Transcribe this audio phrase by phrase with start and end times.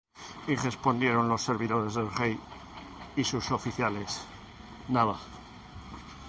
[0.47, 2.35] Y respondieron los servidores del rey,
[3.23, 4.23] sus oficiales:
[4.87, 5.13] Nada.